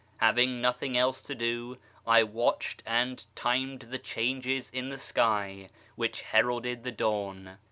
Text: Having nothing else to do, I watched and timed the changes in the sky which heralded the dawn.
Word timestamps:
Having 0.17 0.61
nothing 0.61 0.97
else 0.97 1.21
to 1.21 1.35
do, 1.35 1.77
I 2.07 2.23
watched 2.23 2.81
and 2.87 3.23
timed 3.35 3.81
the 3.81 3.99
changes 3.99 4.71
in 4.71 4.89
the 4.89 4.97
sky 4.97 5.69
which 5.95 6.21
heralded 6.21 6.81
the 6.81 6.91
dawn. 6.91 7.59